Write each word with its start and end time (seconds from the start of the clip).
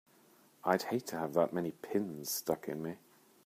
I'd 0.63 0.81
hate 0.81 1.05
to 1.09 1.17
have 1.19 1.35
that 1.35 1.53
many 1.53 1.73
pins 1.73 2.31
stuck 2.31 2.67
in 2.67 2.81
me! 2.81 2.97